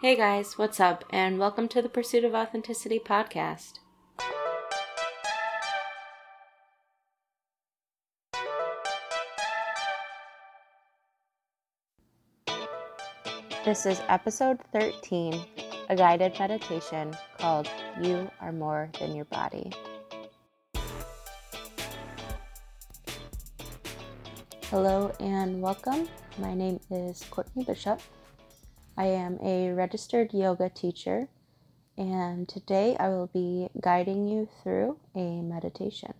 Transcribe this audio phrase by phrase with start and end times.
[0.00, 1.04] Hey guys, what's up?
[1.10, 3.78] And welcome to the Pursuit of Authenticity podcast.
[13.64, 15.40] This is episode 13,
[15.88, 17.70] a guided meditation called
[18.02, 19.72] You Are More Than Your Body.
[24.64, 26.08] Hello and welcome.
[26.38, 28.00] My name is Courtney Bishop.
[28.96, 31.28] I am a registered yoga teacher,
[31.98, 36.14] and today I will be guiding you through a meditation.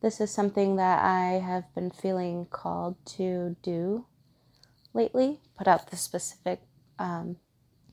[0.00, 4.06] This is something that I have been feeling called to do
[4.92, 6.60] lately, put out the specific
[6.98, 7.38] um,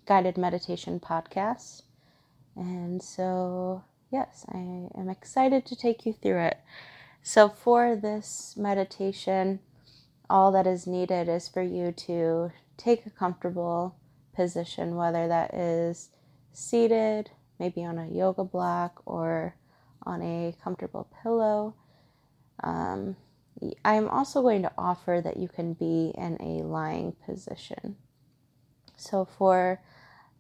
[0.05, 1.81] guided meditation podcast.
[2.55, 6.59] And so, yes, I am excited to take you through it.
[7.23, 9.59] So, for this meditation,
[10.29, 13.95] all that is needed is for you to take a comfortable
[14.33, 16.09] position, whether that is
[16.51, 19.55] seated, maybe on a yoga block, or
[20.03, 21.75] on a comfortable pillow.
[22.63, 23.15] Um,
[23.85, 27.97] I'm also going to offer that you can be in a lying position.
[28.95, 29.81] So, for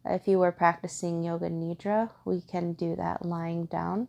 [0.05, 4.07] if you were practicing yoga nidra, we can do that lying down.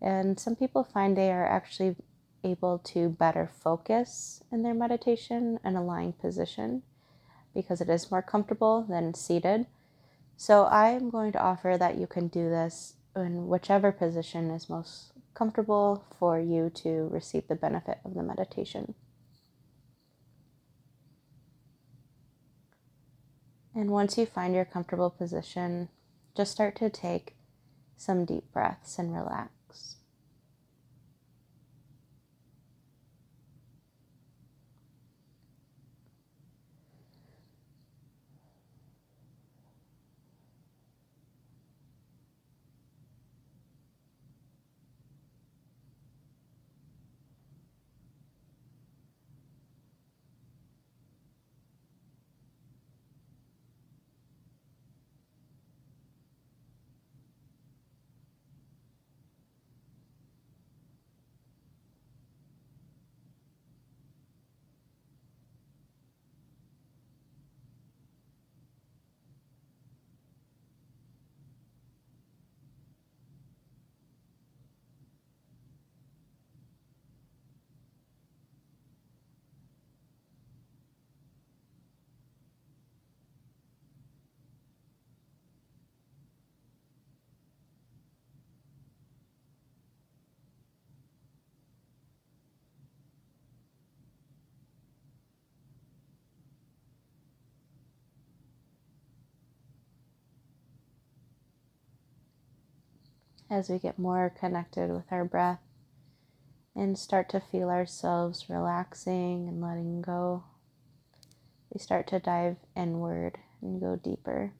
[0.00, 1.94] And some people find they are actually
[2.42, 6.82] able to better focus in their meditation in a lying position
[7.54, 9.66] because it is more comfortable than seated.
[10.36, 14.70] So I am going to offer that you can do this in whichever position is
[14.70, 18.94] most comfortable for you to receive the benefit of the meditation.
[23.74, 25.88] And once you find your comfortable position,
[26.36, 27.34] just start to take
[27.96, 29.50] some deep breaths and relax.
[103.52, 105.60] As we get more connected with our breath
[106.74, 110.42] and start to feel ourselves relaxing and letting go,
[111.70, 114.54] we start to dive inward and go deeper.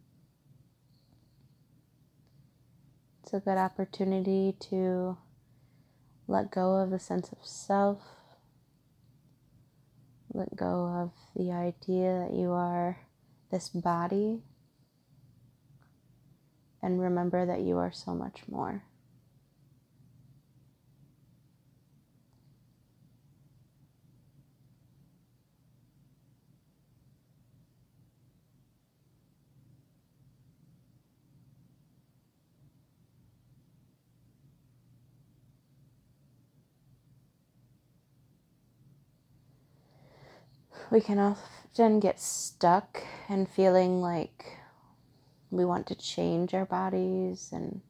[3.22, 5.16] It's a good opportunity to
[6.28, 8.02] let go of the sense of self,
[10.34, 12.98] let go of the idea that you are
[13.50, 14.42] this body
[16.82, 18.82] and remember that you are so much more.
[40.90, 44.58] We can often get stuck and feeling like
[45.52, 47.82] we want to change our bodies and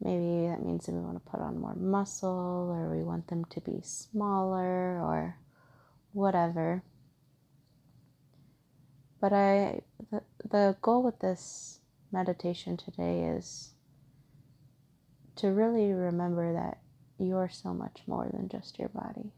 [0.00, 3.44] maybe that means that we want to put on more muscle or we want them
[3.44, 5.38] to be smaller or
[6.12, 6.82] whatever.
[9.20, 9.80] But i
[10.10, 11.78] the, the goal with this
[12.12, 13.70] meditation today is
[15.36, 16.78] to really remember that
[17.18, 19.32] you're so much more than just your body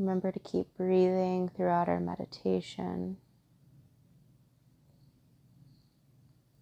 [0.00, 3.18] Remember to keep breathing throughout our meditation.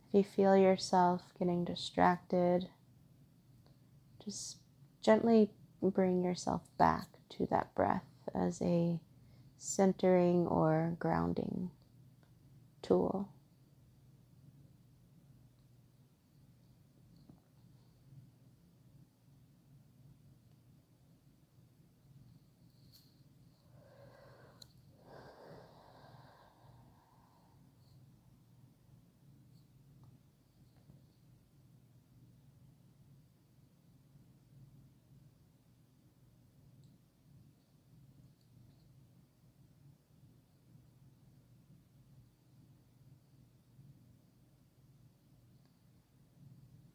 [0.08, 2.68] If you feel yourself getting distracted,
[4.24, 4.56] just
[5.02, 8.98] gently bring yourself back to that breath as a
[9.56, 11.70] centering or grounding
[12.82, 13.28] tool.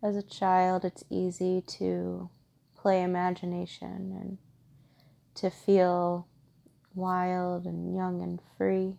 [0.03, 2.29] As a child, it's easy to
[2.75, 4.38] play imagination and
[5.35, 6.27] to feel
[6.94, 8.97] wild and young and free.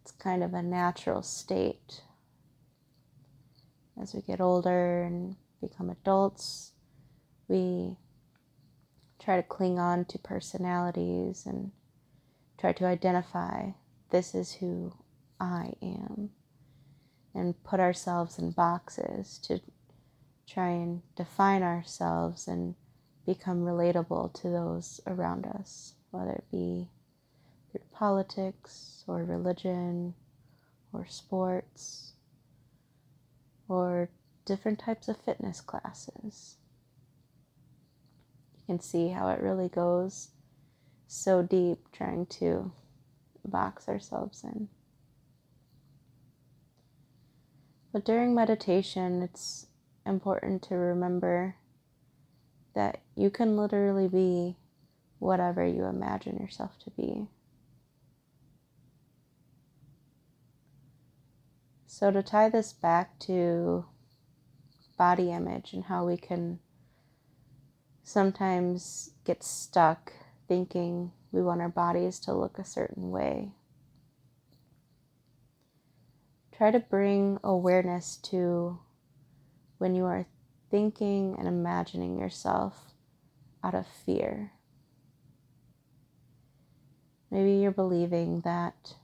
[0.00, 2.02] It's kind of a natural state.
[4.00, 6.72] As we get older and become adults,
[7.48, 7.96] we
[9.18, 11.72] try to cling on to personalities and
[12.56, 13.70] try to identify
[14.10, 14.94] this is who
[15.40, 16.30] I am
[17.34, 19.60] and put ourselves in boxes to
[20.46, 22.74] try and define ourselves and
[23.24, 26.88] become relatable to those around us, whether it be
[27.70, 30.14] through politics or religion
[30.92, 32.12] or sports
[33.68, 34.10] or
[34.44, 36.56] different types of fitness classes.
[38.58, 40.28] You can see how it really goes
[41.06, 42.72] so deep trying to
[43.44, 44.68] box ourselves in.
[47.92, 49.66] But during meditation, it's
[50.06, 51.56] important to remember
[52.74, 54.56] that you can literally be
[55.18, 57.28] whatever you imagine yourself to be.
[61.86, 63.84] So, to tie this back to
[64.96, 66.58] body image and how we can
[68.02, 70.12] sometimes get stuck
[70.48, 73.52] thinking we want our bodies to look a certain way
[76.62, 78.78] Try to bring awareness to
[79.78, 80.28] when you are
[80.70, 82.92] thinking and imagining yourself
[83.64, 84.52] out of fear.
[87.32, 88.94] Maybe you're believing that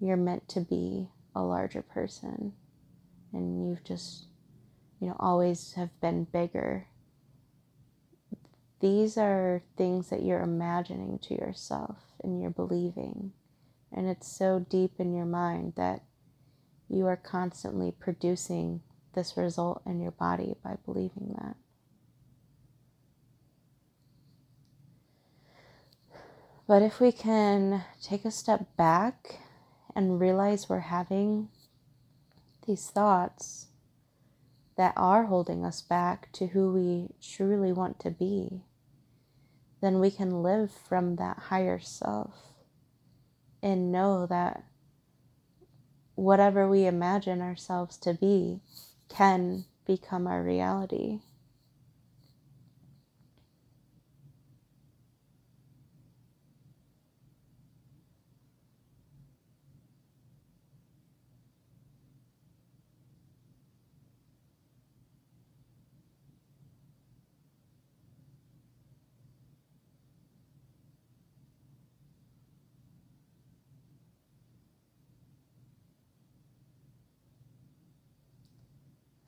[0.00, 2.54] you're meant to be a larger person
[3.34, 4.24] and you've just,
[5.00, 6.86] you know, always have been bigger.
[8.80, 13.32] These are things that you're imagining to yourself and you're believing.
[13.92, 16.00] And it's so deep in your mind that
[16.88, 18.80] you are constantly producing
[19.14, 21.56] this result in your body by believing that.
[26.66, 29.40] But if we can take a step back
[29.94, 31.48] and realize we're having
[32.66, 33.66] these thoughts
[34.76, 38.62] that are holding us back to who we truly want to be,
[39.82, 42.34] then we can live from that higher self
[43.62, 44.64] and know that
[46.16, 48.60] whatever we imagine ourselves to be
[49.08, 51.20] can become our reality.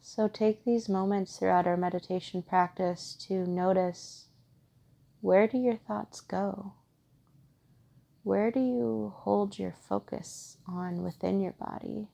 [0.09, 4.29] So take these moments throughout our meditation practice to notice
[5.21, 6.75] where do your thoughts go?
[8.23, 12.07] Where do you hold your focus on within your body?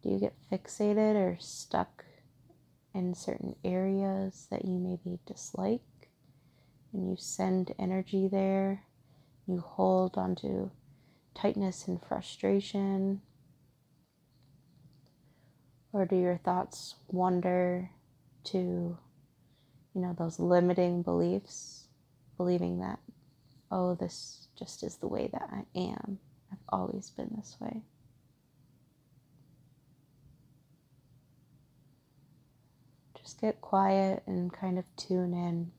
[0.00, 2.04] Do you get fixated or stuck
[2.94, 6.08] in certain areas that you maybe dislike
[6.92, 8.84] and you send energy there?
[9.44, 10.70] You hold onto
[11.34, 13.22] tightness and frustration
[15.92, 17.90] or do your thoughts wander
[18.44, 18.58] to,
[19.94, 21.84] you know, those limiting beliefs,
[22.36, 22.98] believing that,
[23.70, 26.18] oh, this just is the way that I am.
[26.52, 27.82] I've always been this way.
[33.20, 35.70] Just get quiet and kind of tune in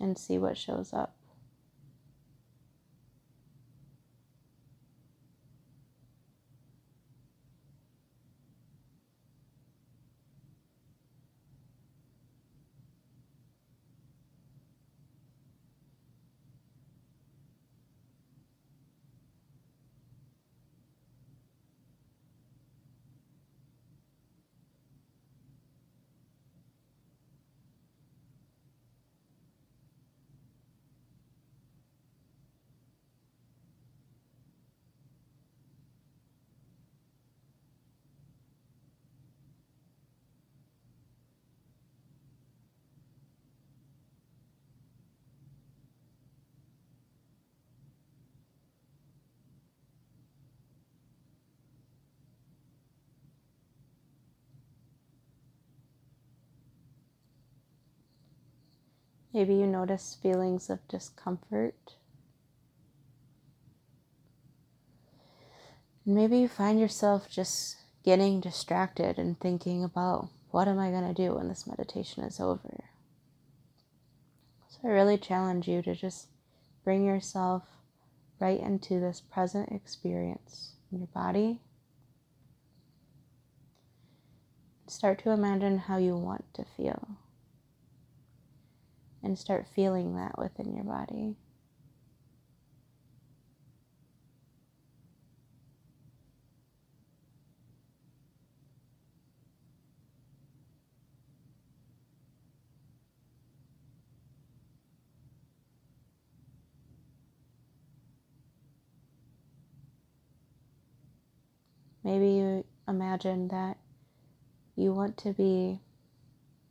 [0.00, 1.14] and see what shows up.
[59.32, 61.94] Maybe you notice feelings of discomfort.
[66.04, 71.14] Maybe you find yourself just getting distracted and thinking about what am I going to
[71.14, 72.84] do when this meditation is over.
[74.68, 76.26] So I really challenge you to just
[76.84, 77.62] bring yourself
[78.38, 81.60] right into this present experience in your body.
[84.88, 87.16] Start to imagine how you want to feel.
[89.24, 91.36] And start feeling that within your body.
[112.04, 113.78] Maybe you imagine that
[114.74, 115.80] you want to be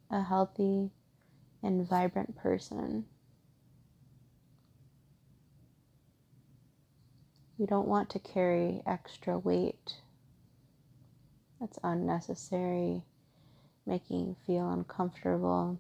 [0.10, 0.92] a healthy
[1.64, 3.06] and vibrant person.
[7.58, 9.98] You don't want to carry extra weight
[11.60, 13.04] that's unnecessary,
[13.86, 15.80] making you feel uncomfortable.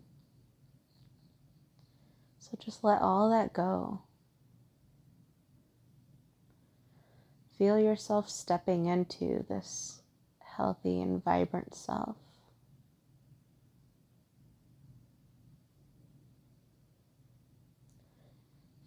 [2.37, 4.01] So just let all that go.
[7.57, 10.01] Feel yourself stepping into this
[10.57, 12.15] healthy and vibrant self.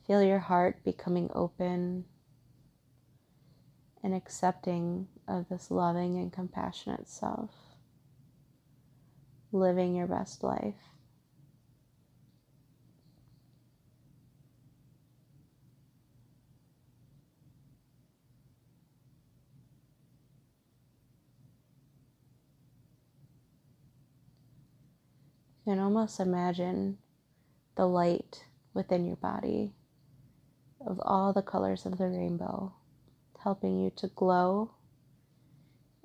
[0.06, 2.04] Feel your heart becoming open
[4.02, 7.50] and accepting of this loving and compassionate self,
[9.50, 10.74] living your best life.
[25.64, 26.98] You can almost imagine
[27.74, 28.44] the light
[28.74, 29.72] within your body
[30.86, 32.72] of all the colors of the rainbow,
[33.42, 34.70] helping you to glow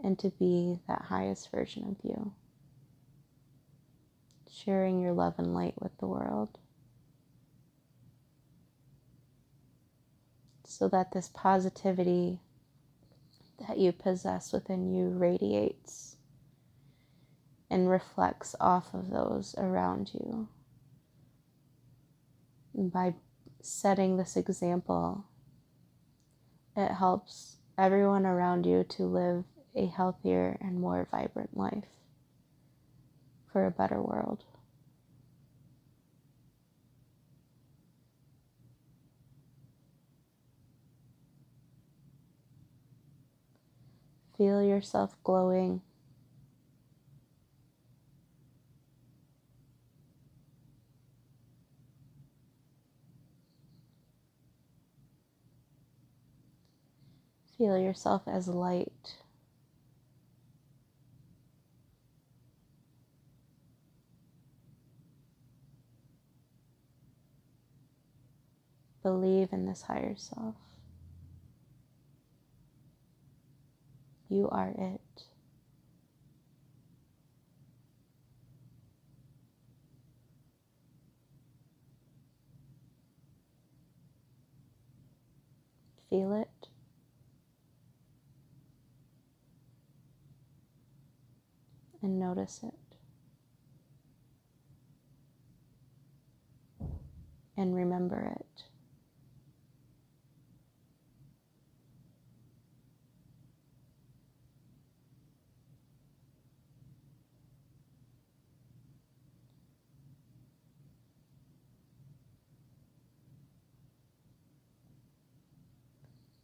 [0.03, 2.31] and to be that highest version of you.
[4.51, 6.57] Sharing your love and light with the world.
[10.65, 12.39] So that this positivity
[13.67, 16.15] that you possess within you radiates
[17.69, 20.47] and reflects off of those around you.
[22.73, 23.13] And by
[23.61, 25.25] setting this example,
[26.75, 29.43] it helps everyone around you to live
[29.75, 31.85] a healthier and more vibrant life
[33.51, 34.43] for a better world.
[44.37, 45.81] Feel yourself glowing
[57.59, 59.17] Feel yourself as light.
[69.03, 70.55] Believe in this higher self.
[74.29, 75.23] You are it.
[86.09, 86.58] Feel it.
[92.01, 92.73] And notice it.
[97.57, 98.63] And remember it.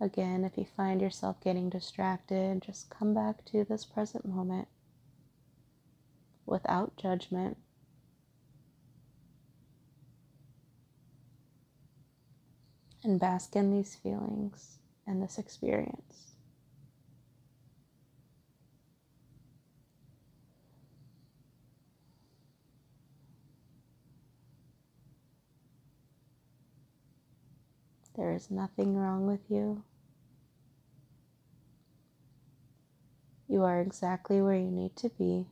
[0.01, 4.67] Again, if you find yourself getting distracted, just come back to this present moment
[6.45, 7.57] without judgment.
[13.03, 16.35] And bask in these feelings and this experience.
[28.15, 29.83] There is nothing wrong with you.
[33.47, 35.47] You are exactly where you need to be.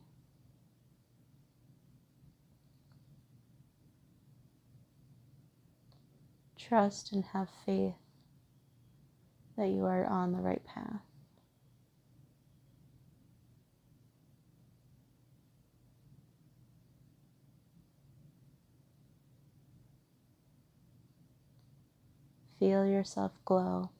[6.68, 7.94] trust and have faith
[9.56, 11.00] that you are on the right path.
[22.58, 23.90] Feel yourself glow.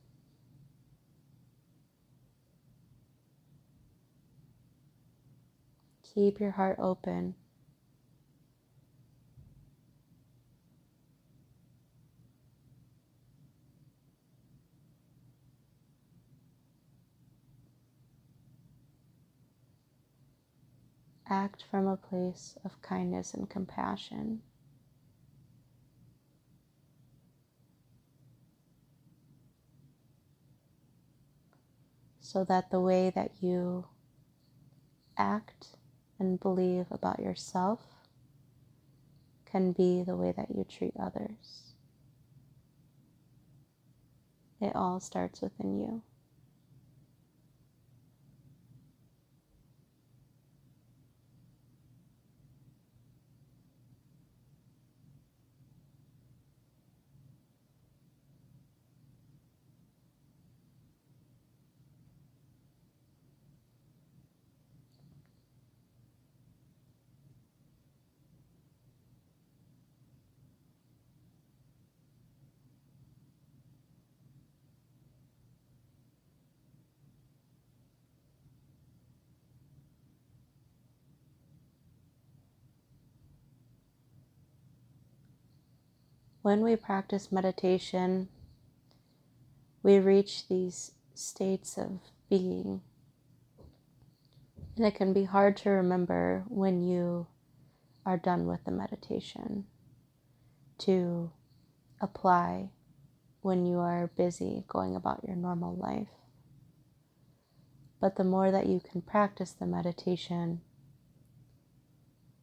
[6.14, 7.34] Keep your heart open.
[21.34, 24.40] Act from a place of kindness and compassion.
[32.20, 33.86] So that the way that you
[35.18, 35.70] act
[36.20, 37.80] and believe about yourself
[39.44, 41.74] can be the way that you treat others.
[44.60, 46.02] It all starts within you.
[86.44, 88.28] When we practice meditation,
[89.82, 92.82] we reach these states of being.
[94.76, 97.28] And it can be hard to remember when you
[98.04, 99.64] are done with the meditation
[100.80, 101.32] to
[101.98, 102.68] apply
[103.40, 106.12] when you are busy going about your normal life.
[108.02, 110.60] But the more that you can practice the meditation,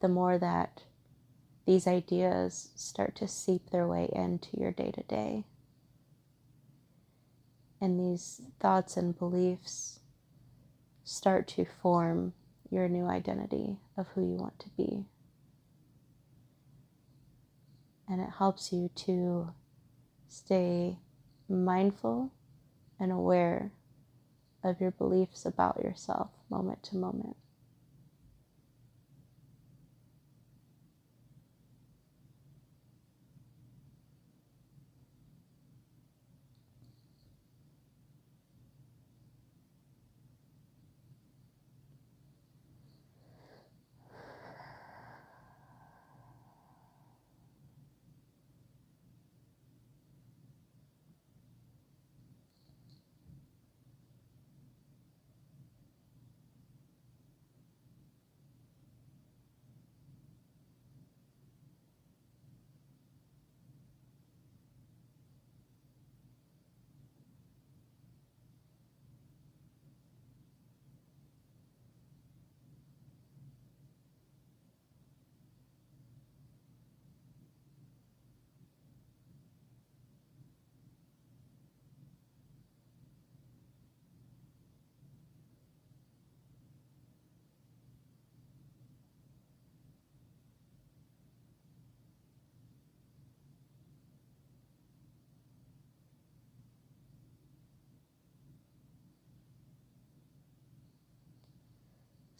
[0.02, 0.86] the more that
[1.66, 5.46] these ideas start to seep their way into your day to day.
[7.80, 10.00] And these thoughts and beliefs
[11.04, 12.34] start to form
[12.70, 15.06] your new identity of who you want to be.
[18.08, 19.54] And it helps you to
[20.28, 20.98] stay
[21.50, 22.32] mindful
[23.00, 23.72] and aware
[24.64, 27.36] of your beliefs about yourself moment to moment.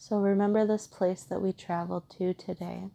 [0.02, 2.88] So remember this place that we traveled to today.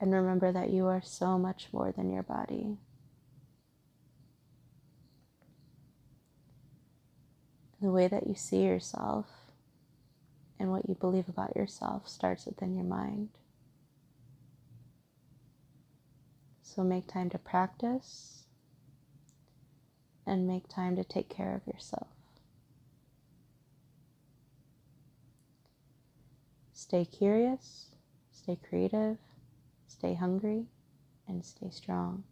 [0.00, 2.78] And remember that you are so much more than your body.
[7.82, 9.26] The way that you see yourself
[10.58, 13.28] and what you believe about yourself starts within your mind.
[16.62, 18.44] So make time to practice
[20.26, 22.11] and make time to take care of yourself.
[26.82, 27.86] Stay curious,
[28.32, 29.16] stay creative,
[29.86, 30.66] stay hungry,
[31.28, 32.24] and stay strong.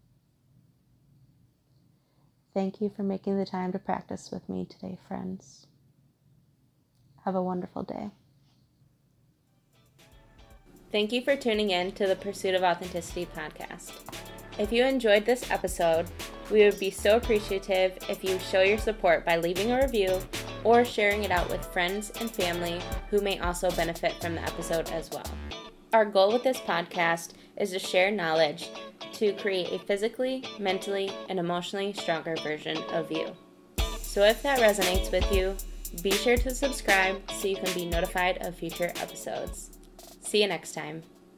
[2.53, 5.69] Thank you for making the time to practice with me today, friends.
[7.25, 8.11] Have a wonderful day.
[10.91, 13.93] Thank you for tuning in to the Pursuit of Authenticity podcast.
[14.59, 16.11] If you enjoyed this episode,
[16.51, 20.21] we would be so appreciative if you show your support by leaving a review
[20.65, 24.91] or sharing it out with friends and family who may also benefit from the episode
[24.91, 25.27] as well.
[25.93, 28.71] Our goal with this podcast is to share knowledge
[29.15, 33.37] to create a physically, mentally, and emotionally stronger version of you.
[34.01, 35.57] So if that resonates with you,
[36.03, 39.79] be sure to subscribe so you can be notified of future episodes.
[40.21, 41.03] See you next time.